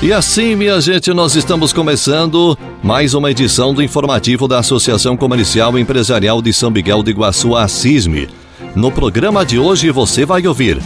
E 0.00 0.12
assim, 0.12 0.54
minha 0.54 0.80
gente, 0.80 1.12
nós 1.12 1.34
estamos 1.34 1.72
começando 1.72 2.56
mais 2.84 3.14
uma 3.14 3.32
edição 3.32 3.74
do 3.74 3.82
informativo 3.82 4.46
da 4.46 4.60
Associação 4.60 5.16
Comercial 5.16 5.76
Empresarial 5.76 6.40
de 6.40 6.52
São 6.52 6.70
Miguel 6.70 7.02
do 7.02 7.10
Iguaçu, 7.10 7.56
a 7.56 7.66
CISME. 7.66 8.28
No 8.76 8.92
programa 8.92 9.44
de 9.44 9.58
hoje 9.58 9.90
você 9.90 10.24
vai 10.24 10.46
ouvir. 10.46 10.80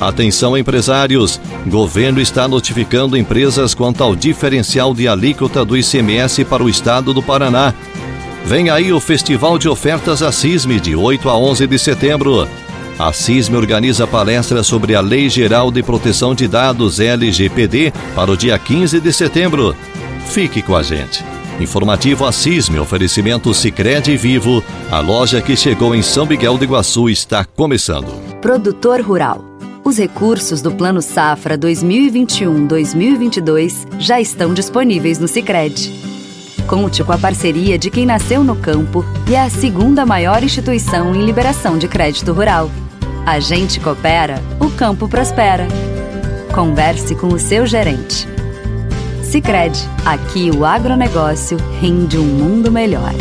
Atenção 0.00 0.56
empresários, 0.56 1.40
governo 1.66 2.20
está 2.20 2.46
notificando 2.46 3.16
empresas 3.16 3.74
quanto 3.74 4.04
ao 4.04 4.14
diferencial 4.14 4.94
de 4.94 5.08
alíquota 5.08 5.64
do 5.64 5.76
ICMS 5.76 6.44
para 6.44 6.62
o 6.62 6.68
estado 6.68 7.12
do 7.12 7.22
Paraná. 7.22 7.74
Vem 8.44 8.70
aí 8.70 8.92
o 8.92 9.00
Festival 9.00 9.58
de 9.58 9.68
Ofertas 9.68 10.22
a 10.22 10.30
CISME 10.30 10.78
de 10.78 10.94
8 10.94 11.28
a 11.28 11.36
11 11.36 11.66
de 11.66 11.78
setembro. 11.80 12.46
A 13.02 13.12
CISM 13.12 13.56
organiza 13.56 14.06
palestra 14.06 14.62
sobre 14.62 14.94
a 14.94 15.00
Lei 15.00 15.28
Geral 15.28 15.72
de 15.72 15.82
Proteção 15.82 16.36
de 16.36 16.46
Dados 16.46 17.00
LGPD 17.00 17.92
para 18.14 18.30
o 18.30 18.36
dia 18.36 18.56
15 18.56 19.00
de 19.00 19.12
setembro. 19.12 19.74
Fique 20.26 20.62
com 20.62 20.76
a 20.76 20.84
gente. 20.84 21.24
Informativo 21.58 22.24
a 22.24 22.30
CISM, 22.30 22.78
oferecimento 22.78 23.52
Sicredi 23.52 24.16
Vivo. 24.16 24.62
A 24.88 25.00
loja 25.00 25.42
que 25.42 25.56
chegou 25.56 25.96
em 25.96 26.02
São 26.02 26.26
Miguel 26.26 26.56
do 26.56 26.62
Iguaçu 26.62 27.10
está 27.10 27.44
começando. 27.44 28.06
Produtor 28.40 29.00
Rural. 29.00 29.44
Os 29.82 29.98
recursos 29.98 30.62
do 30.62 30.70
Plano 30.70 31.02
Safra 31.02 31.58
2021-2022 31.58 33.84
já 33.98 34.20
estão 34.20 34.54
disponíveis 34.54 35.18
no 35.18 35.26
Sicredi. 35.26 35.92
Conte 36.68 37.02
com 37.02 37.10
a 37.10 37.18
parceria 37.18 37.76
de 37.76 37.90
quem 37.90 38.06
nasceu 38.06 38.44
no 38.44 38.54
campo 38.54 39.04
e 39.28 39.34
é 39.34 39.40
a 39.40 39.50
segunda 39.50 40.06
maior 40.06 40.44
instituição 40.44 41.12
em 41.12 41.26
liberação 41.26 41.76
de 41.76 41.88
crédito 41.88 42.32
rural. 42.32 42.70
A 43.24 43.38
gente 43.38 43.78
coopera, 43.78 44.42
o 44.58 44.68
campo 44.70 45.08
prospera. 45.08 45.68
Converse 46.52 47.14
com 47.14 47.28
o 47.28 47.38
seu 47.38 47.64
gerente. 47.64 48.26
Sicredi, 49.22 49.88
aqui 50.04 50.50
o 50.50 50.64
agronegócio 50.64 51.56
rende 51.80 52.18
um 52.18 52.24
mundo 52.24 52.70
melhor. 52.72 53.14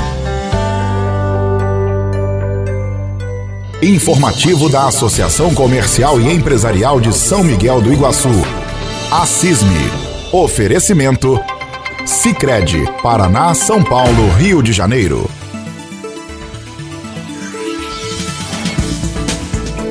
Informativo 3.81 4.69
da 4.69 4.88
Associação 4.88 5.53
Comercial 5.53 6.19
e 6.19 6.33
Empresarial 6.33 6.99
de 6.99 7.13
São 7.13 7.44
Miguel 7.44 7.79
do 7.79 7.94
Iguaçu. 7.94 8.29
A 9.11 9.25
CISME. 9.25 9.91
Oferecimento 10.31 11.39
Sicredi, 12.07 12.83
Paraná, 13.03 13.53
São 13.53 13.83
Paulo, 13.83 14.29
Rio 14.38 14.63
de 14.63 14.73
Janeiro. 14.73 15.29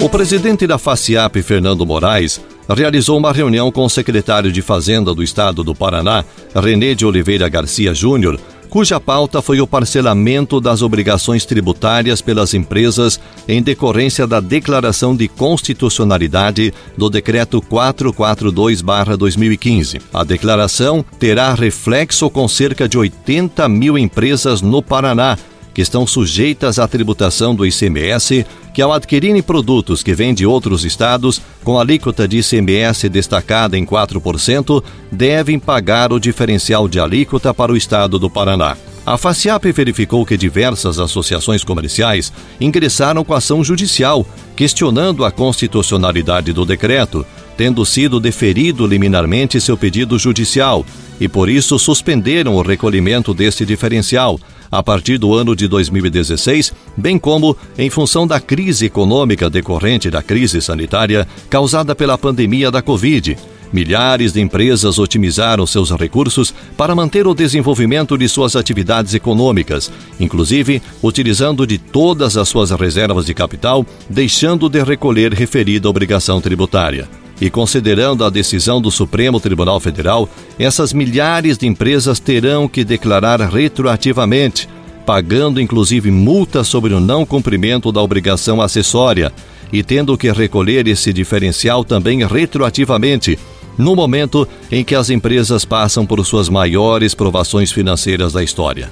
O 0.00 0.08
presidente 0.08 0.66
da 0.66 0.78
FACIAP, 0.78 1.42
Fernando 1.42 1.84
Moraes, 1.84 2.40
realizou 2.66 3.18
uma 3.18 3.34
reunião 3.34 3.70
com 3.70 3.84
o 3.84 3.90
secretário 3.90 4.50
de 4.50 4.62
Fazenda 4.62 5.14
do 5.14 5.22
Estado 5.22 5.62
do 5.62 5.74
Paraná, 5.74 6.24
René 6.54 6.94
de 6.94 7.04
Oliveira 7.04 7.46
Garcia 7.50 7.92
Júnior, 7.92 8.40
cuja 8.70 8.98
pauta 8.98 9.42
foi 9.42 9.60
o 9.60 9.66
parcelamento 9.66 10.58
das 10.58 10.80
obrigações 10.80 11.44
tributárias 11.44 12.22
pelas 12.22 12.54
empresas 12.54 13.20
em 13.46 13.60
decorrência 13.60 14.26
da 14.26 14.40
declaração 14.40 15.14
de 15.14 15.28
constitucionalidade 15.28 16.72
do 16.96 17.10
Decreto 17.10 17.60
442-2015. 17.60 20.00
A 20.14 20.24
declaração 20.24 21.04
terá 21.18 21.52
reflexo 21.52 22.30
com 22.30 22.48
cerca 22.48 22.88
de 22.88 22.96
80 22.96 23.68
mil 23.68 23.98
empresas 23.98 24.62
no 24.62 24.82
Paraná 24.82 25.36
que 25.74 25.82
estão 25.82 26.06
sujeitas 26.06 26.78
à 26.78 26.88
tributação 26.88 27.54
do 27.54 27.64
ICMS, 27.64 28.44
que 28.80 28.82
ao 28.82 28.94
adquirirem 28.94 29.42
produtos 29.42 30.02
que 30.02 30.14
vêm 30.14 30.32
de 30.32 30.46
outros 30.46 30.86
estados, 30.86 31.38
com 31.62 31.78
alíquota 31.78 32.26
de 32.26 32.38
ICMS 32.38 33.10
destacada 33.10 33.76
em 33.76 33.84
4%, 33.84 34.82
devem 35.12 35.58
pagar 35.58 36.14
o 36.14 36.18
diferencial 36.18 36.88
de 36.88 36.98
alíquota 36.98 37.52
para 37.52 37.70
o 37.70 37.76
estado 37.76 38.18
do 38.18 38.30
Paraná. 38.30 38.78
A 39.04 39.18
FACIAP 39.18 39.70
verificou 39.70 40.24
que 40.24 40.34
diversas 40.34 40.98
associações 40.98 41.62
comerciais 41.62 42.32
ingressaram 42.58 43.22
com 43.22 43.34
ação 43.34 43.62
judicial, 43.62 44.26
questionando 44.56 45.26
a 45.26 45.30
constitucionalidade 45.30 46.50
do 46.50 46.64
decreto, 46.64 47.26
tendo 47.58 47.84
sido 47.84 48.18
deferido 48.18 48.86
liminarmente 48.86 49.60
seu 49.60 49.76
pedido 49.76 50.18
judicial, 50.18 50.86
e 51.20 51.28
por 51.28 51.50
isso 51.50 51.78
suspenderam 51.78 52.54
o 52.54 52.62
recolhimento 52.62 53.34
deste 53.34 53.66
diferencial, 53.66 54.40
a 54.70 54.82
partir 54.82 55.18
do 55.18 55.34
ano 55.34 55.56
de 55.56 55.66
2016, 55.66 56.72
bem 56.96 57.18
como 57.18 57.56
em 57.76 57.90
função 57.90 58.26
da 58.26 58.38
crise 58.38 58.86
econômica 58.86 59.50
decorrente 59.50 60.10
da 60.10 60.22
crise 60.22 60.60
sanitária 60.60 61.26
causada 61.48 61.94
pela 61.94 62.16
pandemia 62.16 62.70
da 62.70 62.80
Covid. 62.80 63.36
Milhares 63.72 64.32
de 64.32 64.40
empresas 64.40 64.98
otimizaram 64.98 65.64
seus 65.64 65.90
recursos 65.92 66.52
para 66.76 66.94
manter 66.94 67.26
o 67.26 67.34
desenvolvimento 67.34 68.18
de 68.18 68.28
suas 68.28 68.56
atividades 68.56 69.14
econômicas, 69.14 69.92
inclusive 70.18 70.82
utilizando 71.02 71.64
de 71.66 71.78
todas 71.78 72.36
as 72.36 72.48
suas 72.48 72.70
reservas 72.72 73.26
de 73.26 73.34
capital, 73.34 73.86
deixando 74.08 74.68
de 74.68 74.82
recolher 74.82 75.32
referida 75.32 75.88
obrigação 75.88 76.40
tributária. 76.40 77.19
E 77.40 77.48
considerando 77.48 78.24
a 78.24 78.30
decisão 78.30 78.80
do 78.80 78.90
Supremo 78.90 79.40
Tribunal 79.40 79.80
Federal, 79.80 80.28
essas 80.58 80.92
milhares 80.92 81.56
de 81.56 81.66
empresas 81.66 82.20
terão 82.20 82.68
que 82.68 82.84
declarar 82.84 83.40
retroativamente, 83.40 84.68
pagando 85.06 85.60
inclusive 85.60 86.10
multa 86.10 86.62
sobre 86.62 86.92
o 86.92 87.00
não 87.00 87.24
cumprimento 87.24 87.90
da 87.90 88.02
obrigação 88.02 88.60
acessória 88.60 89.32
e 89.72 89.82
tendo 89.82 90.18
que 90.18 90.30
recolher 90.30 90.86
esse 90.86 91.12
diferencial 91.12 91.82
também 91.82 92.26
retroativamente, 92.26 93.38
no 93.78 93.96
momento 93.96 94.46
em 94.70 94.84
que 94.84 94.94
as 94.94 95.08
empresas 95.08 95.64
passam 95.64 96.04
por 96.04 96.24
suas 96.26 96.48
maiores 96.50 97.14
provações 97.14 97.72
financeiras 97.72 98.32
da 98.32 98.42
história 98.42 98.90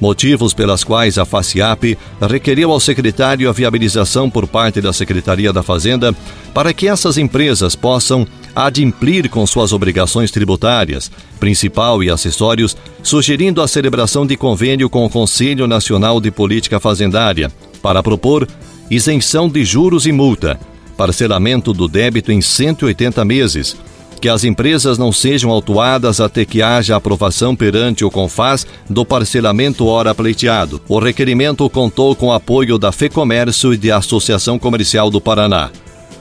motivos 0.00 0.52
pelas 0.52 0.84
quais 0.84 1.18
a 1.18 1.24
FACIAP 1.24 1.96
requeriu 2.20 2.70
ao 2.70 2.80
secretário 2.80 3.48
a 3.48 3.52
viabilização 3.52 4.28
por 4.28 4.46
parte 4.46 4.80
da 4.80 4.92
Secretaria 4.92 5.52
da 5.52 5.62
Fazenda 5.62 6.14
para 6.52 6.72
que 6.72 6.88
essas 6.88 7.18
empresas 7.18 7.74
possam 7.74 8.26
adimplir 8.54 9.28
com 9.28 9.46
suas 9.46 9.72
obrigações 9.72 10.30
tributárias, 10.30 11.10
principal 11.40 12.02
e 12.02 12.10
acessórios, 12.10 12.76
sugerindo 13.02 13.60
a 13.60 13.68
celebração 13.68 14.26
de 14.26 14.36
convênio 14.36 14.88
com 14.88 15.04
o 15.04 15.10
Conselho 15.10 15.66
Nacional 15.66 16.20
de 16.20 16.30
Política 16.30 16.78
Fazendária 16.78 17.50
para 17.82 18.02
propor 18.02 18.46
isenção 18.90 19.48
de 19.48 19.64
juros 19.64 20.06
e 20.06 20.12
multa, 20.12 20.58
parcelamento 20.96 21.72
do 21.72 21.88
débito 21.88 22.30
em 22.30 22.40
180 22.40 23.24
meses, 23.24 23.76
que 24.24 24.28
as 24.30 24.42
empresas 24.42 24.96
não 24.96 25.12
sejam 25.12 25.50
autuadas 25.50 26.18
até 26.18 26.46
que 26.46 26.62
haja 26.62 26.96
aprovação 26.96 27.54
perante 27.54 28.06
o 28.06 28.10
CONFAS 28.10 28.66
do 28.88 29.04
parcelamento 29.04 29.84
hora 29.84 30.14
pleiteado. 30.14 30.80
O 30.88 30.98
requerimento 30.98 31.68
contou 31.68 32.16
com 32.16 32.32
apoio 32.32 32.78
da 32.78 32.90
FEComércio 32.90 33.74
e 33.74 33.76
da 33.76 33.98
Associação 33.98 34.58
Comercial 34.58 35.10
do 35.10 35.20
Paraná. 35.20 35.70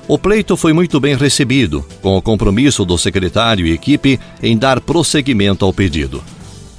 O 0.05 0.17
pleito 0.17 0.57
foi 0.57 0.73
muito 0.73 0.99
bem 0.99 1.15
recebido, 1.15 1.85
com 2.01 2.17
o 2.17 2.21
compromisso 2.21 2.83
do 2.83 2.97
secretário 2.97 3.65
e 3.65 3.71
equipe 3.71 4.19
em 4.41 4.57
dar 4.57 4.81
prosseguimento 4.81 5.63
ao 5.63 5.71
pedido. 5.71 6.21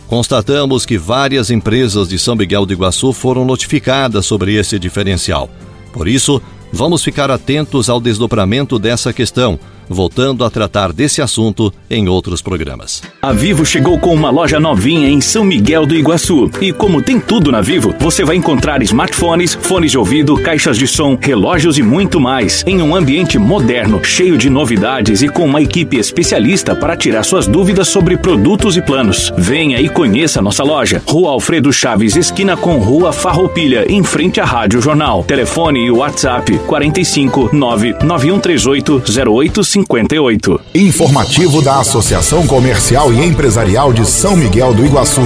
Constatamos 0.06 0.84
que 0.84 0.98
várias 0.98 1.50
empresas 1.50 2.06
de 2.06 2.18
São 2.18 2.36
Miguel 2.36 2.66
do 2.66 2.74
Iguaçu 2.74 3.14
foram 3.14 3.46
notificadas 3.46 4.26
sobre 4.26 4.56
esse 4.56 4.78
diferencial. 4.78 5.48
Por 5.90 6.06
isso, 6.06 6.42
vamos 6.70 7.02
ficar 7.02 7.30
atentos 7.30 7.88
ao 7.88 7.98
desdobramento 7.98 8.78
dessa 8.78 9.10
questão 9.10 9.58
voltando 9.88 10.44
a 10.44 10.50
tratar 10.50 10.92
desse 10.92 11.20
assunto 11.20 11.72
em 11.90 12.08
outros 12.08 12.40
programas. 12.40 13.02
A 13.20 13.32
Vivo 13.32 13.64
chegou 13.64 13.98
com 13.98 14.14
uma 14.14 14.30
loja 14.30 14.60
novinha 14.60 15.08
em 15.08 15.20
São 15.20 15.44
Miguel 15.44 15.86
do 15.86 15.94
Iguaçu. 15.94 16.50
E 16.60 16.72
como 16.72 17.02
tem 17.02 17.20
tudo 17.20 17.50
na 17.50 17.60
Vivo, 17.60 17.94
você 17.98 18.24
vai 18.24 18.36
encontrar 18.36 18.82
smartphones, 18.82 19.54
fones 19.54 19.90
de 19.90 19.98
ouvido, 19.98 20.36
caixas 20.36 20.78
de 20.78 20.86
som, 20.86 21.18
relógios 21.20 21.78
e 21.78 21.82
muito 21.82 22.20
mais, 22.20 22.62
em 22.66 22.82
um 22.82 22.94
ambiente 22.94 23.38
moderno, 23.38 24.02
cheio 24.04 24.36
de 24.36 24.50
novidades 24.50 25.22
e 25.22 25.28
com 25.28 25.44
uma 25.44 25.62
equipe 25.62 25.96
especialista 25.96 26.74
para 26.74 26.96
tirar 26.96 27.22
suas 27.22 27.46
dúvidas 27.46 27.88
sobre 27.88 28.16
produtos 28.16 28.76
e 28.76 28.82
planos. 28.82 29.32
Venha 29.36 29.80
e 29.80 29.88
conheça 29.88 30.42
nossa 30.42 30.62
loja. 30.62 31.02
Rua 31.06 31.30
Alfredo 31.30 31.72
Chaves, 31.72 32.16
esquina 32.16 32.56
com 32.56 32.78
Rua 32.78 33.12
Farroupilha, 33.12 33.84
em 33.90 34.02
frente 34.02 34.40
à 34.40 34.44
Rádio 34.44 34.80
Jornal. 34.80 35.24
Telefone 35.24 35.86
e 35.86 35.90
WhatsApp 35.90 36.58
45 36.66 37.50
99138 37.52 39.02
08 39.30 39.64
58. 39.74 40.60
Informativo 40.72 41.60
da 41.60 41.80
Associação 41.80 42.46
Comercial 42.46 43.12
e 43.12 43.24
Empresarial 43.26 43.92
de 43.92 44.06
São 44.06 44.36
Miguel 44.36 44.72
do 44.72 44.86
Iguaçu. 44.86 45.20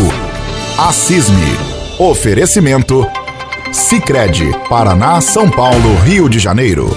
A 0.79 0.91
CISME. 0.91 1.37
Oferecimento 1.99 3.07
Sicredi, 3.71 4.51
Paraná, 4.67 5.21
São 5.21 5.51
Paulo, 5.51 5.95
Rio 6.03 6.31
de 6.31 6.39
Janeiro. 6.39 6.97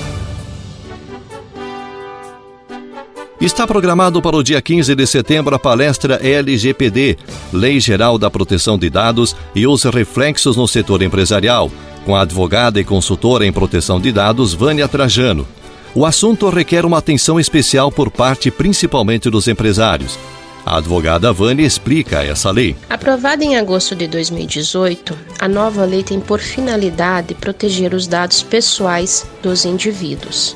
Está 3.41 3.67
programado 3.67 4.21
para 4.21 4.37
o 4.37 4.43
dia 4.43 4.61
15 4.61 4.95
de 4.95 5.05
setembro 5.05 5.53
a 5.53 5.59
palestra 5.59 6.25
LGPD, 6.25 7.17
Lei 7.51 7.81
Geral 7.81 8.17
da 8.17 8.31
Proteção 8.31 8.77
de 8.77 8.89
Dados 8.89 9.35
e 9.53 9.67
os 9.67 9.83
reflexos 9.83 10.55
no 10.55 10.69
setor 10.69 11.01
empresarial, 11.01 11.69
com 12.05 12.15
a 12.15 12.21
advogada 12.21 12.79
e 12.79 12.85
consultora 12.85 13.45
em 13.45 13.51
proteção 13.51 13.99
de 13.99 14.09
dados 14.13 14.53
Vânia 14.53 14.87
Trajano. 14.87 15.45
O 15.93 16.05
assunto 16.05 16.49
requer 16.49 16.85
uma 16.85 16.99
atenção 16.99 17.37
especial 17.37 17.91
por 17.91 18.09
parte 18.09 18.49
principalmente 18.49 19.29
dos 19.29 19.49
empresários. 19.49 20.17
A 20.65 20.77
advogada 20.77 21.33
Vânia 21.33 21.65
explica 21.65 22.23
essa 22.23 22.49
lei. 22.49 22.77
Aprovada 22.89 23.43
em 23.43 23.57
agosto 23.57 23.93
de 23.93 24.07
2018, 24.07 25.17
a 25.37 25.49
nova 25.49 25.83
lei 25.83 26.01
tem 26.01 26.19
por 26.19 26.39
finalidade 26.39 27.33
proteger 27.33 27.93
os 27.93 28.07
dados 28.07 28.41
pessoais 28.41 29.25
dos 29.43 29.65
indivíduos. 29.65 30.55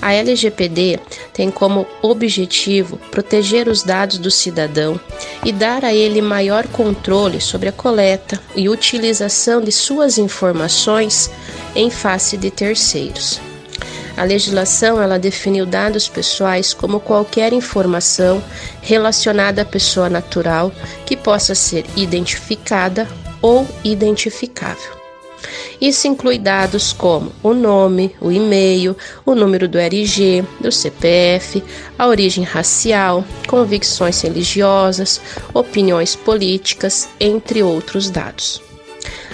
A 0.00 0.14
LGPD 0.14 0.98
tem 1.34 1.50
como 1.50 1.86
objetivo 2.00 2.98
proteger 3.10 3.68
os 3.68 3.82
dados 3.82 4.16
do 4.16 4.30
cidadão 4.30 4.98
e 5.44 5.52
dar 5.52 5.84
a 5.84 5.92
ele 5.92 6.22
maior 6.22 6.66
controle 6.68 7.42
sobre 7.42 7.68
a 7.68 7.72
coleta 7.72 8.40
e 8.56 8.70
utilização 8.70 9.60
de 9.60 9.70
suas 9.70 10.16
informações 10.16 11.30
em 11.74 11.90
face 11.90 12.38
de 12.38 12.50
terceiros. 12.50 13.49
A 14.20 14.24
legislação 14.24 15.00
ela 15.00 15.18
definiu 15.18 15.64
dados 15.64 16.06
pessoais 16.06 16.74
como 16.74 17.00
qualquer 17.00 17.54
informação 17.54 18.44
relacionada 18.82 19.62
à 19.62 19.64
pessoa 19.64 20.10
natural 20.10 20.70
que 21.06 21.16
possa 21.16 21.54
ser 21.54 21.86
identificada 21.96 23.08
ou 23.40 23.66
identificável. 23.82 24.92
Isso 25.80 26.06
inclui 26.06 26.38
dados 26.38 26.92
como 26.92 27.32
o 27.42 27.54
nome, 27.54 28.14
o 28.20 28.30
e-mail, 28.30 28.94
o 29.24 29.34
número 29.34 29.66
do 29.66 29.78
RG, 29.78 30.44
do 30.60 30.70
CPF, 30.70 31.64
a 31.98 32.06
origem 32.06 32.44
racial, 32.44 33.24
convicções 33.48 34.20
religiosas, 34.20 35.18
opiniões 35.54 36.14
políticas, 36.14 37.08
entre 37.18 37.62
outros 37.62 38.10
dados. 38.10 38.69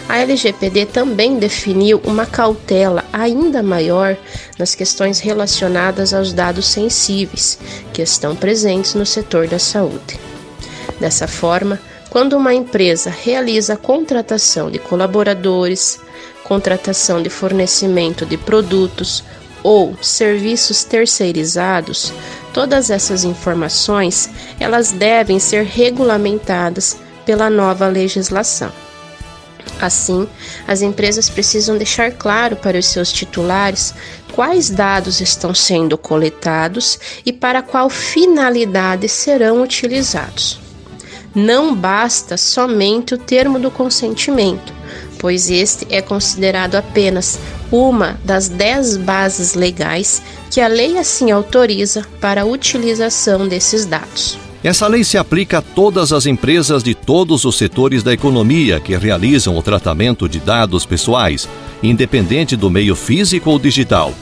A 0.09 0.19
LGPD 0.19 0.87
também 0.87 1.37
definiu 1.39 2.01
uma 2.05 2.25
cautela 2.25 3.05
ainda 3.13 3.63
maior 3.63 4.17
nas 4.57 4.75
questões 4.75 5.19
relacionadas 5.19 6.15
aos 6.15 6.33
dados 6.33 6.67
sensíveis 6.67 7.59
que 7.93 8.03
estão 8.03 8.37
presentes 8.37 8.95
no 8.95 9.05
setor 9.05 9.49
da 9.49 9.59
saúde. 9.59 10.19
Dessa 11.01 11.27
forma, 11.27 11.81
quando 12.09 12.37
uma 12.37 12.55
empresa 12.55 13.11
realiza 13.11 13.75
a 13.75 13.77
contratação 13.77 14.71
de 14.71 14.79
colaboradores, 14.79 15.99
contratação 16.45 17.21
de 17.21 17.29
fornecimento 17.29 18.25
de 18.25 18.37
produtos 18.37 19.25
ou 19.63 19.97
serviços 20.01 20.85
terceirizados, 20.85 22.13
todas 22.55 22.91
essas 22.91 23.25
informações 23.25 24.31
elas 24.61 24.93
devem 24.93 25.41
ser 25.41 25.65
regulamentadas 25.65 26.97
pela 27.25 27.51
nova 27.51 27.89
legislação. 27.89 28.86
Assim, 29.81 30.27
as 30.67 30.83
empresas 30.83 31.29
precisam 31.29 31.77
deixar 31.77 32.13
claro 32.13 32.57
para 32.57 32.79
os 32.79 32.87
seus 32.87 33.13
titulares 33.13 33.95
quais 34.33 34.71
dados 34.71 35.21
estão 35.21 35.55
sendo 35.55 35.99
coletados 35.99 36.99
e 37.25 37.33
para 37.33 37.63
qual 37.63 37.91
finalidade 37.91 39.09
serão 39.09 39.63
utilizados. 39.63 40.61
Não 41.35 41.75
basta 41.75 42.37
somente 42.37 43.15
o 43.15 43.19
termo 43.19 43.59
do 43.59 43.71
consentimento, 43.71 44.73
pois 45.19 45.51
este 45.51 45.87
é 45.91 46.01
considerado 46.01 46.77
apenas 46.77 47.39
uma 47.71 48.19
das 48.25 48.49
dez 48.49 48.97
bases 48.97 49.55
legais 49.55 50.23
que 50.51 50.61
a 50.61 50.69
lei 50.69 50.97
assim 50.97 51.31
autoriza 51.31 52.07
para 52.21 52.43
a 52.43 52.47
utilização 52.47 53.47
desses 53.47 53.85
dados. 53.85 54.46
Essa 54.65 54.87
lei 54.87 55.05
se 55.05 55.17
aplica 55.17 55.59
a 55.59 55.63
todas 55.63 56.13
as 56.13 56.27
empresas 56.27 56.83
de 56.83 56.95
todos 56.95 57.45
os 57.45 57.57
setores 57.57 58.03
da 58.03 58.13
economia 58.13 58.81
que 58.81 58.97
realizam 58.97 59.57
o 59.57 59.63
tratamento 59.63 60.29
de 60.29 60.41
dados 60.41 60.85
pessoais, 60.85 61.49
independente 61.83 62.57
do 62.57 62.71
meio 62.71 62.97
físico 62.97 63.51
ou 63.51 63.59
digital 63.59 64.13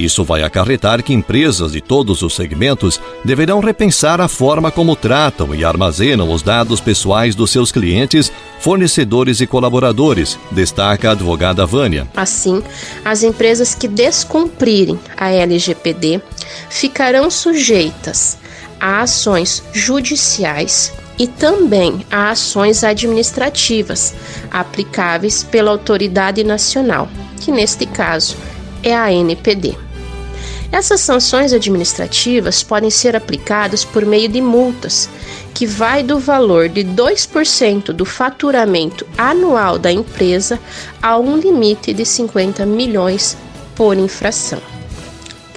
isso 0.00 0.24
vai 0.24 0.42
acarretar 0.42 1.02
que 1.02 1.12
empresas 1.12 1.72
de 1.72 1.80
todos 1.80 2.22
os 2.22 2.34
segmentos 2.34 2.98
deverão 3.22 3.60
repensar 3.60 4.18
a 4.20 4.28
forma 4.28 4.70
como 4.70 4.96
tratam 4.96 5.54
e 5.54 5.62
armazenam 5.62 6.32
os 6.32 6.42
dados 6.42 6.80
pessoais 6.80 7.34
dos 7.34 7.50
seus 7.50 7.70
clientes, 7.70 8.32
fornecedores 8.60 9.40
e 9.40 9.46
colaboradores, 9.46 10.38
destaca 10.50 11.10
a 11.10 11.12
advogada 11.12 11.66
Vânia. 11.66 12.08
Assim, 12.16 12.62
as 13.04 13.22
empresas 13.22 13.74
que 13.74 13.86
descumprirem 13.86 14.98
a 15.16 15.30
LGPD 15.30 16.20
ficarão 16.70 17.30
sujeitas 17.30 18.38
a 18.80 19.02
ações 19.02 19.62
judiciais 19.72 20.92
e 21.18 21.26
também 21.26 22.04
a 22.10 22.30
ações 22.30 22.82
administrativas 22.82 24.14
aplicáveis 24.50 25.42
pela 25.42 25.70
autoridade 25.70 26.42
nacional, 26.42 27.08
que 27.40 27.52
neste 27.52 27.84
caso 27.84 28.36
é 28.82 28.96
a 28.96 29.12
NPD. 29.12 29.76
Essas 30.72 31.00
sanções 31.00 31.52
administrativas 31.52 32.62
podem 32.62 32.90
ser 32.90 33.16
aplicadas 33.16 33.84
por 33.84 34.06
meio 34.06 34.28
de 34.28 34.40
multas, 34.40 35.10
que 35.52 35.66
vai 35.66 36.02
do 36.02 36.18
valor 36.18 36.68
de 36.68 36.84
2% 36.84 37.92
do 37.92 38.04
faturamento 38.04 39.06
anual 39.18 39.78
da 39.78 39.90
empresa 39.90 40.60
a 41.02 41.18
um 41.18 41.36
limite 41.36 41.92
de 41.92 42.06
50 42.06 42.64
milhões 42.64 43.36
por 43.74 43.96
infração. 43.98 44.79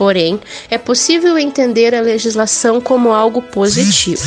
Porém, 0.03 0.37
é 0.69 0.77
possível 0.77 1.37
entender 1.37 1.95
a 1.95 2.01
legislação 2.01 2.81
como 2.81 3.13
algo 3.13 3.41
positivo 3.41 4.21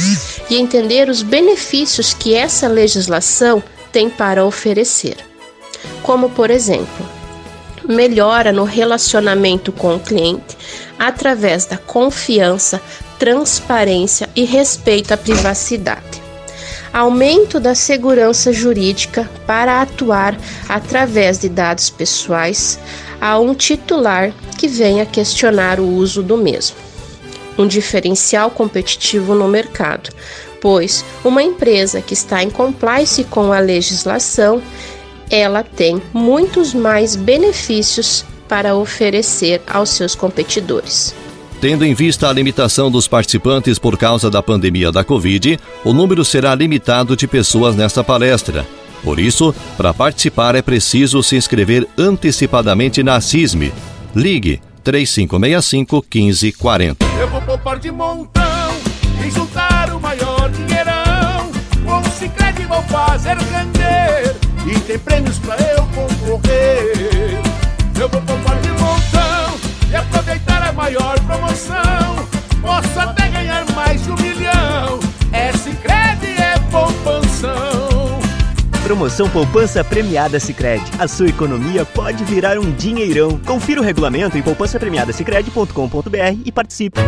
e 0.49 0.57
entender 0.57 1.11
os 1.11 1.21
benefícios 1.21 2.15
que 2.15 2.35
essa 2.35 2.67
legislação 2.67 3.63
tem 3.93 4.09
para 4.09 4.43
oferecer. 4.43 5.19
Como, 6.03 6.31
por 6.31 6.51
exemplo, 6.51 7.07
melhora 7.87 8.53
no 8.53 8.65
relacionamento 8.65 9.71
com 9.71 9.97
o 9.97 10.01
cliente 10.01 10.57
através 10.99 11.67
da 11.67 11.77
confiança, 11.77 12.81
transparência 13.19 14.31
e 14.35 14.47
respeito 14.47 15.13
à 15.13 15.17
privacidade. 15.19 16.26
Aumento 16.97 17.61
da 17.61 17.75
segurança 17.75 18.55
jurídica 18.55 19.29
para 19.47 19.83
atuar 19.83 20.35
através 20.67 21.39
de 21.39 21.47
dados 21.47 21.91
pessoais 21.91 22.79
a 23.21 23.39
um 23.39 23.55
titular 23.55 24.33
que 24.57 24.67
venha 24.67 25.05
questionar 25.05 25.79
o 25.79 25.87
uso 25.87 26.23
do 26.23 26.39
mesmo. 26.39 26.75
Um 27.59 27.67
diferencial 27.67 28.51
competitivo 28.51 29.35
no 29.35 29.47
mercado, 29.47 30.09
pois 30.59 31.05
uma 31.23 31.43
empresa 31.43 32.01
que 32.01 32.15
está 32.15 32.43
em 32.43 32.49
compliance 32.49 33.25
com 33.25 33.53
a 33.53 33.59
legislação 33.59 34.63
ela 35.31 35.63
tem 35.63 36.01
muitos 36.15 36.73
mais 36.73 37.15
benefícios 37.15 38.25
para 38.49 38.75
oferecer 38.75 39.61
aos 39.67 39.91
seus 39.91 40.15
competidores. 40.15 41.15
Tendo 41.61 41.85
em 41.85 41.95
vista 41.95 42.29
a 42.29 42.33
limitação 42.33 42.91
dos 42.91 43.09
participantes 43.09 43.79
por 43.79 43.97
causa 43.97 44.31
da 44.31 44.43
pandemia 44.43 44.93
da 44.93 45.03
Covid, 45.03 45.59
o 45.85 45.93
número 45.93 46.25
será 46.25 46.55
limitado 46.55 47.17
de 47.17 47.27
pessoas 47.27 47.75
nesta 47.75 48.05
palestra. 48.05 48.67
Por 49.03 49.19
isso, 49.19 49.55
para 49.77 49.95
participar 49.95 50.55
é 50.55 50.63
preciso 50.63 51.23
se 51.23 51.37
inscrever 51.37 51.87
antecipadamente 51.97 53.03
na 53.03 53.21
CISME. 53.21 53.73
Ligue 54.15 54.61
3565 54.85 56.05
1540. 56.13 57.07
Eu 57.19 57.29
vou 57.29 57.41
poupar 57.43 57.79
de 57.79 57.91
montão 57.91 58.45
e 59.25 59.31
juntar 59.31 59.95
o 59.95 60.01
maior 60.01 60.51
dinheirão. 60.51 61.51
Com 61.85 62.01
o 62.01 62.13
Cicred 62.13 62.67
vou 62.67 62.83
fazer 62.83 63.37
render 63.37 64.37
e 64.67 64.79
tem 64.81 64.99
prêmios 64.99 65.39
pra 65.39 65.57
eu 65.57 65.76
Promoção 78.97 79.29
Poupança 79.29 79.85
Premiada 79.85 80.41
Sicredi. 80.41 80.91
A 80.99 81.07
sua 81.07 81.29
economia 81.29 81.85
pode 81.85 82.25
virar 82.25 82.59
um 82.59 82.73
dinheirão. 82.73 83.39
Confira 83.41 83.79
o 83.79 83.85
regulamento 83.85 84.39
em 84.39 84.43
poupançapremiadasicredi.com.br 84.43 86.41
e 86.43 86.51
participe. 86.51 86.99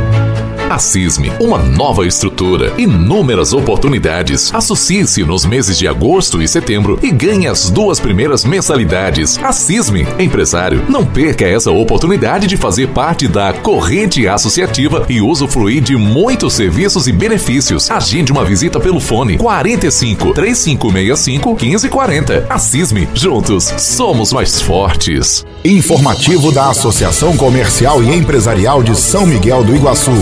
A 0.70 0.78
CISME, 0.78 1.32
uma 1.40 1.56
nova 1.56 2.06
estrutura, 2.06 2.74
inúmeras 2.76 3.54
oportunidades. 3.54 4.54
Associe-se 4.54 5.24
nos 5.24 5.46
meses 5.46 5.78
de 5.78 5.88
agosto 5.88 6.42
e 6.42 6.46
setembro 6.46 6.98
e 7.02 7.10
ganhe 7.10 7.46
as 7.46 7.70
duas 7.70 7.98
primeiras 7.98 8.44
mensalidades. 8.44 9.38
A 9.42 9.50
CISME, 9.50 10.06
empresário, 10.18 10.84
não 10.86 11.06
perca 11.06 11.46
essa 11.46 11.70
oportunidade 11.70 12.46
de 12.46 12.58
fazer 12.58 12.88
parte 12.88 13.26
da 13.26 13.50
corrente 13.54 14.28
associativa 14.28 15.06
e 15.08 15.22
usufruir 15.22 15.80
de 15.80 15.96
muitos 15.96 16.52
serviços 16.52 17.08
e 17.08 17.12
benefícios. 17.12 17.90
Agende 17.90 18.30
uma 18.30 18.44
visita 18.44 18.78
pelo 18.78 19.00
fone 19.00 19.38
45 19.38 20.34
3565 20.34 21.56
1540. 21.58 22.46
A 22.46 22.58
CISME, 22.58 23.08
juntos 23.14 23.72
somos 23.78 24.34
mais 24.34 24.60
fortes. 24.60 25.46
Informativo 25.64 26.52
da 26.52 26.68
Associação 26.68 27.38
Comercial 27.38 28.02
e 28.02 28.14
Empresarial 28.14 28.82
de 28.82 28.94
São 28.94 29.24
Miguel 29.24 29.64
do 29.64 29.74
Iguaçu. 29.74 30.12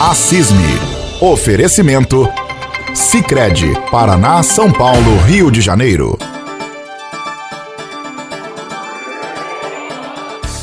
A 0.00 0.12
CISME. 0.12 0.58
Oferecimento. 1.20 2.28
Sicredi, 2.92 3.72
Paraná, 3.92 4.42
São 4.42 4.70
Paulo, 4.70 5.16
Rio 5.24 5.52
de 5.52 5.60
Janeiro. 5.60 6.18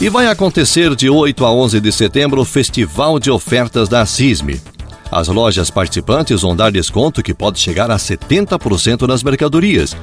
E 0.01 0.09
vai 0.09 0.27
acontecer 0.27 0.93
de 0.95 1.09
8 1.09 1.45
a 1.45 1.51
11 1.51 1.79
de 1.79 1.91
setembro 1.93 2.41
o 2.41 2.45
Festival 2.45 3.19
de 3.19 3.31
Ofertas 3.31 3.87
da 3.87 4.05
CISME. 4.05 4.61
As 5.09 5.29
lojas 5.29 5.69
participantes 5.71 6.41
vão 6.41 6.55
dar 6.55 6.71
desconto 6.71 7.23
que 7.23 7.33
pode 7.33 7.57
chegar 7.57 7.89
a 7.89 7.95
70% 7.95 9.07
nas 9.07 9.23
mercadorias. 9.23 9.95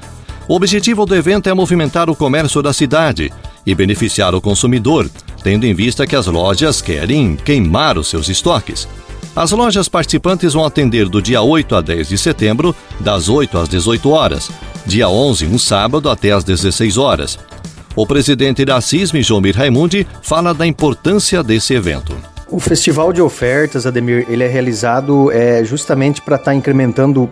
O 0.49 0.55
objetivo 0.55 1.05
do 1.05 1.15
evento 1.15 1.51
é 1.51 1.55
movimentar 1.55 2.09
o 2.09 2.17
comércio 2.17 2.63
da 2.63 2.73
cidade 2.73 3.31
e 3.67 3.75
beneficiar 3.75 4.35
o 4.35 4.41
consumidor, 4.41 5.09
tendo 5.43 5.67
em 5.67 5.75
vista 5.75 6.07
que 6.07 6.17
as 6.17 6.27
lojas 6.27 6.81
querem 6.81 7.37
queimar 7.37 7.99
os 7.99 8.09
seus 8.09 8.29
estoques. 8.31 8.89
As 9.37 9.51
lojas 9.53 9.89
participantes 9.89 10.53
vão 10.53 10.65
atender 10.65 11.09
do 11.09 11.23
dia 11.23 11.41
8 11.41 11.77
a 11.77 11.81
10 11.81 12.09
de 12.09 12.19
setembro, 12.19 12.75
das 13.01 13.29
8 13.29 13.59
às 13.59 13.69
18 13.69 14.11
horas, 14.11 14.51
dia 14.85 15.09
11, 15.09 15.47
um 15.47 15.59
sábado, 15.59 16.11
até 16.11 16.33
às 16.33 16.43
16 16.43 16.97
horas. 16.97 17.39
O 17.95 18.07
presidente 18.07 18.65
da 18.65 18.81
CISM, 18.81 19.23
Jomir 19.23 19.57
Raimundi, 19.57 20.07
fala 20.23 20.55
da 20.55 20.67
importância 20.67 21.43
desse 21.43 21.75
evento. 21.75 22.17
O 22.51 22.59
Festival 22.59 23.13
de 23.13 23.21
Ofertas, 23.21 23.87
Ademir, 23.87 24.25
ele 24.29 24.43
é 24.43 24.49
realizado 24.49 25.31
é, 25.31 25.63
justamente 25.65 26.23
para 26.23 26.37
estar 26.37 26.53
tá 26.53 26.55
incrementando 26.55 27.31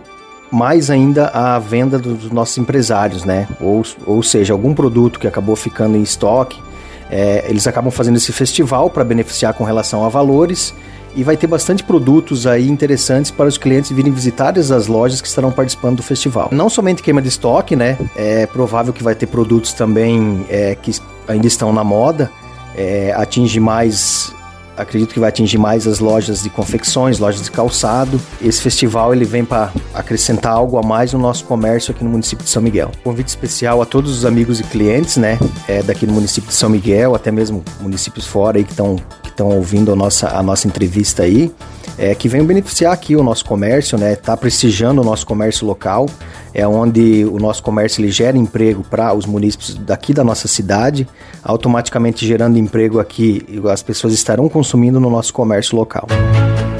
mais 0.51 0.89
ainda 0.89 1.27
a 1.27 1.57
venda 1.59 1.97
dos 1.97 2.31
nossos 2.31 2.57
empresários, 2.57 3.23
né? 3.23 3.47
Ou, 3.59 3.83
ou 4.05 4.21
seja, 4.21 4.53
algum 4.53 4.73
produto 4.73 5.19
que 5.19 5.27
acabou 5.27 5.55
ficando 5.55 5.97
em 5.97 6.03
estoque, 6.03 6.61
é, 7.09 7.45
eles 7.49 7.65
acabam 7.65 7.91
fazendo 7.91 8.17
esse 8.17 8.31
festival 8.31 8.89
para 8.89 9.03
beneficiar 9.03 9.53
com 9.53 9.63
relação 9.63 10.05
a 10.05 10.09
valores 10.09 10.73
e 11.17 11.23
vai 11.23 11.35
ter 11.35 11.47
bastante 11.47 11.83
produtos 11.83 12.45
aí 12.45 12.69
interessantes 12.69 13.31
para 13.31 13.47
os 13.47 13.57
clientes 13.57 13.91
virem 13.91 14.13
visitar 14.13 14.57
as 14.57 14.85
lojas 14.85 15.19
que 15.19 15.27
estarão 15.27 15.51
participando 15.51 15.97
do 15.97 16.03
festival. 16.03 16.49
Não 16.51 16.69
somente 16.69 17.01
queima 17.01 17.21
de 17.21 17.27
estoque, 17.27 17.75
né? 17.75 17.97
É 18.15 18.45
provável 18.45 18.93
que 18.93 19.03
vai 19.03 19.15
ter 19.15 19.25
produtos 19.25 19.73
também 19.73 20.45
é, 20.47 20.75
que 20.75 20.91
ainda 21.27 21.47
estão 21.47 21.73
na 21.73 21.83
moda, 21.83 22.31
é, 22.75 23.11
atinge 23.13 23.59
mais 23.59 24.31
acredito 24.77 25.11
que 25.11 25.19
vai 25.19 25.29
atingir 25.29 25.57
mais 25.57 25.87
as 25.87 25.97
lojas 25.97 26.43
de 26.43 26.51
confecções, 26.51 27.17
lojas 27.17 27.41
de 27.41 27.49
calçado. 27.49 28.21
Esse 28.39 28.61
festival 28.61 29.11
ele 29.11 29.25
vem 29.25 29.43
para 29.43 29.71
acrescentar 29.91 30.53
algo 30.53 30.77
a 30.77 30.83
mais 30.83 31.13
no 31.13 31.19
nosso 31.19 31.45
comércio 31.45 31.91
aqui 31.91 32.03
no 32.03 32.11
município 32.11 32.45
de 32.45 32.51
São 32.51 32.61
Miguel. 32.61 32.91
Convite 33.03 33.29
especial 33.29 33.81
a 33.81 33.87
todos 33.87 34.15
os 34.15 34.23
amigos 34.23 34.59
e 34.59 34.63
clientes, 34.63 35.17
né, 35.17 35.39
é, 35.67 35.81
daqui 35.81 36.05
no 36.05 36.13
município 36.13 36.49
de 36.49 36.55
São 36.55 36.69
Miguel, 36.69 37.15
até 37.15 37.31
mesmo 37.31 37.63
municípios 37.81 38.27
fora 38.27 38.59
aí 38.59 38.63
que 38.63 38.69
estão 38.69 38.97
estão 39.37 39.49
ouvindo 39.49 39.93
a 39.93 39.95
nossa, 39.95 40.29
a 40.35 40.41
nossa 40.41 40.67
entrevista 40.67 41.21
aí 41.21 41.51
é, 41.95 42.15
que 42.15 42.27
venham 42.27 42.45
beneficiar 42.45 42.91
aqui 42.91 43.15
o 43.15 43.23
nosso 43.23 43.45
comércio, 43.45 43.97
né? 43.97 44.15
Tá 44.15 44.35
prestigiando 44.35 45.01
o 45.01 45.03
nosso 45.03 45.25
comércio 45.25 45.65
local, 45.65 46.07
é 46.53 46.67
onde 46.67 47.23
o 47.25 47.39
nosso 47.39 47.61
comércio 47.61 48.01
ele 48.01 48.11
gera 48.11 48.37
emprego 48.37 48.83
para 48.83 49.13
os 49.13 49.25
municípios 49.25 49.75
daqui 49.75 50.13
da 50.13 50.23
nossa 50.23 50.47
cidade, 50.47 51.07
automaticamente 51.43 52.25
gerando 52.25 52.57
emprego 52.57 52.99
aqui, 52.99 53.45
as 53.71 53.83
pessoas 53.83 54.13
estarão 54.13 54.49
consumindo 54.49 54.99
no 54.99 55.09
nosso 55.09 55.31
comércio 55.33 55.77
local. 55.77 56.07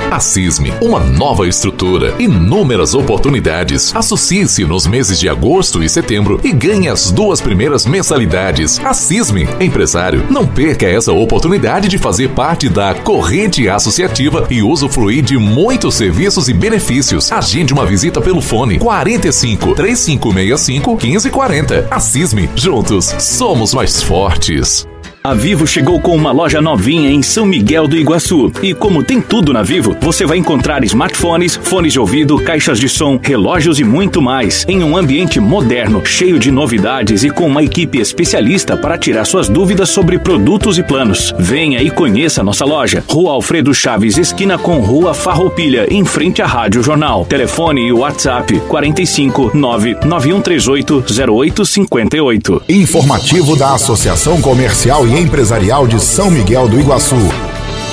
A 0.10 0.22
CISME, 0.22 0.74
uma 0.82 1.02
nova 1.02 1.46
estrutura, 1.48 2.16
inúmeras 2.18 2.94
oportunidades. 2.94 3.94
Associe-se 3.94 4.64
nos 4.64 4.88
meses 4.88 5.20
de 5.20 5.28
agosto 5.28 5.84
e 5.84 5.90
setembro 5.90 6.40
e 6.46 6.54
ganhe 6.54 6.88
as 6.88 7.12
duas 7.12 7.42
primeiras 7.42 7.86
mensalidades. 7.86 8.80
A 8.80 8.94
CISME, 8.94 9.48
empresário, 9.60 10.26
não 10.30 10.48
perca 10.48 10.88
essa 10.88 11.12
oportunidade 11.12 11.90
de 11.90 11.98
fazer 11.98 12.30
parte 12.30 12.70
da 12.70 12.94
corrente 12.96 13.68
associativa 13.68 14.48
e 14.50 14.64
usufruir 14.64 15.24
de 15.24 15.38
muitos 15.38 15.96
serviços 15.96 16.48
e 16.48 16.54
benefícios. 16.54 17.30
Agende 17.30 17.74
uma 17.74 17.86
visita 17.86 18.22
pelo 18.22 18.42
fone 18.42 18.80
45 18.80 19.76
3565 19.76 20.92
1540. 21.04 21.88
A 21.92 22.00
CISME, 22.00 22.50
juntos 22.56 23.14
somos 23.20 23.74
mais 23.74 24.02
fortes. 24.02 24.88
A 25.28 25.34
Vivo 25.34 25.68
chegou 25.68 26.00
com 26.00 26.16
uma 26.16 26.32
loja 26.32 26.62
novinha 26.62 27.12
em 27.12 27.22
São 27.22 27.46
Miguel 27.46 27.86
do 27.86 27.98
Iguaçu. 27.98 28.50
E 28.64 28.74
como 28.74 29.04
tem 29.04 29.20
tudo 29.20 29.52
na 29.52 29.62
Vivo, 29.62 29.94
você 30.00 30.26
vai 30.26 30.38
encontrar 30.38 30.86
smartphones, 30.86 31.60
fones 31.62 31.92
de 31.92 32.00
ouvido, 32.00 32.40
caixas 32.40 32.80
de 32.80 32.88
som, 32.88 33.20
relógios 33.22 33.78
e 33.78 33.84
muito 33.84 34.22
mais, 34.22 34.64
em 34.70 34.82
um 34.86 34.96
ambiente 34.96 35.38
moderno, 35.38 36.02
cheio 36.06 36.40
de 36.40 36.50
novidades 36.50 37.26
e 37.26 37.30
com 37.30 37.46
uma 37.46 37.62
equipe 37.62 38.00
especialista 38.00 38.78
para 38.78 38.98
tirar 38.98 39.26
suas 39.26 39.50
dúvidas 39.50 39.90
sobre 39.90 40.18
produtos 40.18 40.78
e 40.78 40.84
planos. 40.84 41.36
Venha 41.38 41.84
e 41.84 41.92
conheça 41.92 42.42
nossa 42.42 42.64
loja. 42.64 43.04
Rua 43.06 43.34
Alfredo 43.34 43.74
Chaves, 43.74 44.18
esquina 44.18 44.58
com 44.58 44.80
Rua 44.80 45.14
Farroupilha, 45.14 45.94
em 45.94 46.06
frente 46.06 46.42
à 46.42 46.46
Rádio 46.48 46.82
Jornal. 46.82 47.26
Telefone 47.26 47.86
e 47.86 47.92
WhatsApp 47.92 48.62
45 48.70 49.52
99138 49.54 51.04
0858. 51.36 52.64
Informativo 52.70 53.58
da 53.58 53.74
Associação 53.74 54.40
Comercial 54.40 55.06
e 55.06 55.17
Empresarial 55.18 55.88
de 55.88 56.00
São 56.00 56.30
Miguel 56.30 56.70
do 56.70 56.80
Iguaçu. 56.80 57.16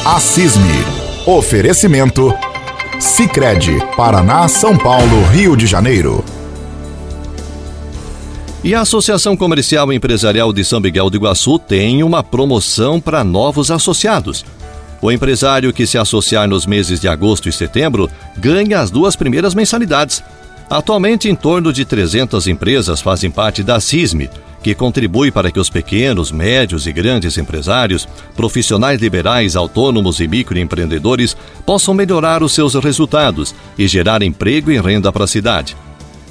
A 0.05 0.21
CISME. 0.21 0.85
Oferecimento. 1.25 2.35
Sicredi, 3.01 3.79
Paraná, 3.97 4.47
São 4.47 4.77
Paulo, 4.77 5.25
Rio 5.33 5.57
de 5.57 5.67
Janeiro. 5.67 6.23
E 8.63 8.75
a 8.75 8.83
Associação 8.83 9.39
Comercial 9.39 9.91
e 9.91 9.97
Empresarial 9.97 10.53
de 10.53 10.63
São 10.67 10.81
Miguel 10.81 11.09
do 11.09 11.17
Iguaçu 11.17 11.59
tem 11.59 12.03
uma 12.03 12.23
promoção 12.23 13.01
para 13.01 13.25
novos 13.25 13.71
associados. 13.71 14.45
O 15.01 15.11
empresário 15.11 15.73
que 15.73 15.87
se 15.87 15.97
associar 15.97 16.47
nos 16.47 16.67
meses 16.67 17.01
de 17.01 17.09
agosto 17.09 17.49
e 17.49 17.53
setembro 17.53 18.11
ganha 18.37 18.81
as 18.81 18.91
duas 18.91 19.17
primeiras 19.17 19.55
mensalidades. 19.55 20.23
Atualmente, 20.69 21.31
em 21.31 21.35
torno 21.35 21.73
de 21.73 21.87
300 21.87 22.47
empresas 22.49 23.01
fazem 23.01 23.31
parte 23.31 23.63
da 23.63 23.81
CISME, 23.81 24.29
que 24.65 24.75
contribui 24.75 25.31
para 25.31 25.51
que 25.51 25.61
os 25.61 25.69
pequenos, 25.69 26.33
médios 26.33 26.87
e 26.87 26.93
grandes 26.93 27.37
empresários, 27.37 28.09
profissionais 28.35 28.99
liberais, 28.99 29.57
autônomos 29.57 30.21
e 30.21 30.27
microempreendedores 30.27 31.37
possam 31.67 31.93
melhorar 31.93 32.43
os 32.43 32.55
seus 32.55 32.75
resultados 32.75 33.55
e 33.77 33.87
gerar 33.87 34.23
emprego 34.23 34.71
e 34.71 34.81
renda 34.81 35.13
para 35.13 35.25
a 35.25 35.29
cidade. 35.29 35.77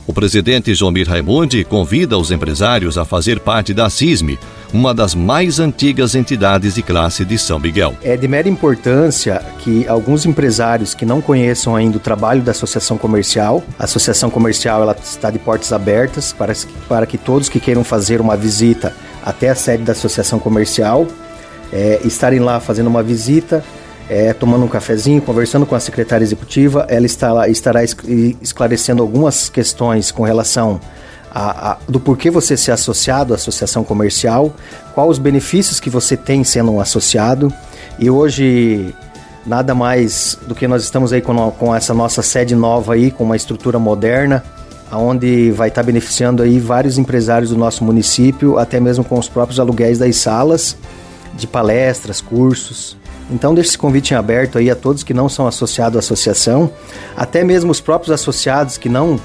O 0.05 0.11
presidente 0.11 0.75
Jomir 0.75 1.07
Raimundi 1.07 1.63
convida 1.63 2.17
os 2.17 2.29
empresários 2.29 2.97
a 2.97 3.05
fazer 3.05 3.39
parte 3.39 3.73
da 3.73 3.89
CISME, 3.89 4.37
uma 4.73 4.93
das 4.93 5.15
mais 5.15 5.61
antigas 5.61 6.13
entidades 6.13 6.75
de 6.75 6.81
classe 6.81 7.23
de 7.23 7.37
São 7.37 7.57
Miguel. 7.57 7.95
É 8.03 8.17
de 8.17 8.27
mera 8.27 8.49
importância 8.49 9.41
que 9.59 9.87
alguns 9.87 10.25
empresários 10.25 10.93
que 10.93 11.05
não 11.05 11.21
conheçam 11.21 11.73
ainda 11.73 11.95
o 11.95 12.01
trabalho 12.01 12.41
da 12.41 12.51
Associação 12.51 12.97
Comercial, 12.97 13.63
a 13.79 13.85
Associação 13.85 14.29
Comercial 14.29 14.81
ela 14.81 14.97
está 15.01 15.31
de 15.31 15.39
portas 15.39 15.71
abertas 15.71 16.33
para, 16.33 16.53
para 16.89 17.05
que 17.05 17.17
todos 17.17 17.47
que 17.47 17.59
queiram 17.59 17.83
fazer 17.85 18.19
uma 18.19 18.35
visita 18.35 18.93
até 19.23 19.49
a 19.49 19.55
sede 19.55 19.83
da 19.83 19.93
Associação 19.93 20.37
Comercial 20.37 21.07
é, 21.71 22.01
estarem 22.03 22.39
lá 22.39 22.59
fazendo 22.59 22.87
uma 22.87 23.01
visita 23.01 23.63
é, 24.09 24.33
tomando 24.33 24.65
um 24.65 24.67
cafezinho, 24.67 25.21
conversando 25.21 25.65
com 25.65 25.75
a 25.75 25.79
secretária 25.79 26.23
executiva. 26.23 26.85
Ela 26.89 27.05
está, 27.05 27.47
estará 27.47 27.81
esclarecendo 27.83 29.01
algumas 29.01 29.49
questões 29.49 30.11
com 30.11 30.23
relação 30.23 30.79
a, 31.33 31.71
a, 31.71 31.77
do 31.87 31.99
porquê 31.99 32.29
você 32.29 32.55
ser 32.55 32.71
associado 32.71 33.33
à 33.33 33.35
associação 33.35 33.83
comercial, 33.83 34.53
quais 34.93 35.11
os 35.11 35.17
benefícios 35.17 35.79
que 35.79 35.89
você 35.89 36.15
tem 36.15 36.43
sendo 36.43 36.71
um 36.71 36.79
associado. 36.79 37.51
E 37.97 38.09
hoje, 38.09 38.93
nada 39.45 39.73
mais 39.73 40.37
do 40.47 40.53
que 40.53 40.67
nós 40.67 40.83
estamos 40.83 41.11
aí 41.11 41.21
com, 41.21 41.51
com 41.51 41.75
essa 41.75 41.93
nossa 41.93 42.21
sede 42.21 42.55
nova 42.55 42.93
aí, 42.93 43.09
com 43.09 43.23
uma 43.23 43.35
estrutura 43.35 43.79
moderna, 43.79 44.43
onde 44.91 45.51
vai 45.51 45.69
estar 45.69 45.81
beneficiando 45.81 46.43
aí 46.43 46.59
vários 46.59 46.99
empresários 46.99 47.49
do 47.49 47.57
nosso 47.57 47.83
município, 47.83 48.59
até 48.59 48.79
mesmo 48.79 49.03
com 49.03 49.17
os 49.17 49.27
próprios 49.27 49.59
aluguéis 49.59 49.97
das 49.97 50.17
salas 50.17 50.77
de 51.35 51.47
palestras, 51.47 52.21
cursos. 52.21 52.95
Então 53.33 53.55
deixe 53.55 53.71
esse 53.71 53.77
convite 53.77 54.13
em 54.13 54.17
aberto 54.17 54.59
aí 54.59 54.69
a 54.69 54.75
todos 54.75 55.01
que 55.01 55.13
não 55.13 55.27
são 55.27 55.47
associados 55.47 55.95
à 55.95 55.99
associação, 55.99 56.69
até 57.17 57.43
mesmo 57.43 57.71
os 57.71 57.81
próprios 57.81 58.11
associados 58.11 58.77
que 58.77 58.87
não 58.87 59.19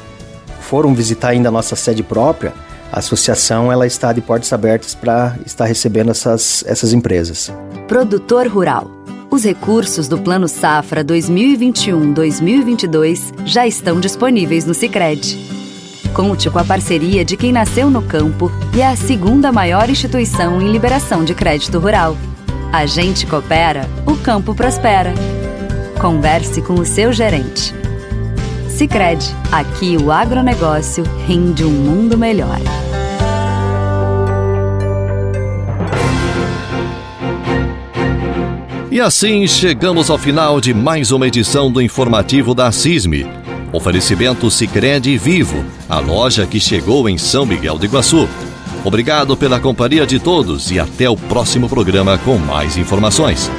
foram 0.60 0.94
visitar 0.94 1.28
ainda 1.28 1.50
a 1.50 1.52
nossa 1.52 1.76
sede 1.76 2.02
própria, 2.02 2.54
a 2.90 3.00
associação 3.00 3.70
ela 3.70 3.86
está 3.86 4.14
de 4.14 4.22
portas 4.22 4.50
abertas 4.50 4.94
para 4.94 5.36
estar 5.44 5.66
recebendo 5.66 6.10
essas, 6.10 6.64
essas 6.66 6.94
empresas. 6.94 7.52
Produtor 7.86 8.48
Rural 8.48 8.90
Os 9.30 9.44
recursos 9.44 10.08
do 10.08 10.16
Plano 10.16 10.48
Safra 10.48 11.04
2021-2022 11.04 13.34
já 13.44 13.66
estão 13.66 14.00
disponíveis 14.00 14.64
no 14.64 14.72
Sicredi. 14.72 15.36
Conte 16.14 16.48
com 16.48 16.58
a 16.58 16.64
parceria 16.64 17.26
de 17.26 17.36
quem 17.36 17.52
nasceu 17.52 17.90
no 17.90 18.00
campo 18.00 18.50
e 18.74 18.80
é 18.80 18.86
a 18.86 18.96
segunda 18.96 19.52
maior 19.52 19.90
instituição 19.90 20.62
em 20.62 20.72
liberação 20.72 21.22
de 21.22 21.34
crédito 21.34 21.78
rural. 21.78 22.16
A 22.70 22.84
gente 22.84 23.26
coopera, 23.26 23.88
o 24.04 24.14
campo 24.14 24.54
prospera. 24.54 25.14
Converse 25.98 26.60
com 26.60 26.74
o 26.74 26.84
seu 26.84 27.14
gerente. 27.14 27.74
Sicredi, 28.68 29.34
aqui 29.50 29.96
o 29.96 30.12
agronegócio 30.12 31.02
rende 31.26 31.64
um 31.64 31.70
mundo 31.70 32.18
melhor. 32.18 32.60
E 38.90 39.00
assim 39.00 39.46
chegamos 39.46 40.10
ao 40.10 40.18
final 40.18 40.60
de 40.60 40.74
mais 40.74 41.10
uma 41.10 41.26
edição 41.26 41.72
do 41.72 41.80
informativo 41.80 42.54
da 42.54 42.70
CISME. 42.70 43.26
Oferecimento 43.72 44.50
Sicredi 44.50 45.16
Vivo, 45.16 45.64
a 45.88 46.00
loja 46.00 46.46
que 46.46 46.60
chegou 46.60 47.08
em 47.08 47.16
São 47.16 47.46
Miguel 47.46 47.78
do 47.78 47.86
Iguaçu. 47.86 48.28
Obrigado 48.84 49.36
pela 49.36 49.60
companhia 49.60 50.06
de 50.06 50.18
todos 50.18 50.70
e 50.70 50.78
até 50.78 51.08
o 51.08 51.16
próximo 51.16 51.68
programa 51.68 52.18
com 52.18 52.38
mais 52.38 52.76
informações. 52.76 53.50